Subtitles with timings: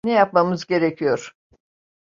[0.05, 1.35] Ne yapmamız gerekiyor?